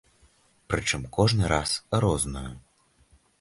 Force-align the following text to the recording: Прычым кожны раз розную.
Прычым 0.73 1.03
кожны 1.17 1.43
раз 1.53 1.75
розную. 2.05 2.51